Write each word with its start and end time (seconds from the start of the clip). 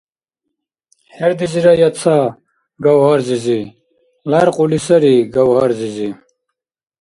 ХӀердизирая 1.15 1.89
ца! 1.99 2.17
Гавгьар-зизи 2.83 3.59
ляркьули 4.29 4.79
сари, 4.85 5.15
Гавгьар-зизи! 5.33 6.09